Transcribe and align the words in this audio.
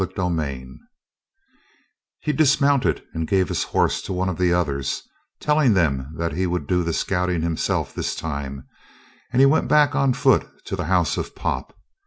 CHAPTER 0.03 0.15
26 0.15 0.79
He 2.21 2.33
dismounted 2.33 3.03
and 3.13 3.27
gave 3.27 3.49
his 3.49 3.65
horse 3.65 4.01
to 4.01 4.11
one 4.13 4.29
of 4.29 4.39
the 4.39 4.51
others, 4.51 5.03
telling 5.39 5.75
them 5.75 6.15
that 6.17 6.33
he 6.33 6.47
would 6.47 6.65
do 6.65 6.81
the 6.81 6.91
scouting 6.91 7.43
himself 7.43 7.93
this 7.93 8.15
time, 8.15 8.67
and 9.31 9.39
he 9.39 9.45
went 9.45 9.67
back 9.69 9.93
on 9.95 10.13
foot 10.13 10.47
to 10.65 10.75
the 10.75 10.85
house 10.85 11.17
of 11.17 11.35
Pop. 11.35 11.77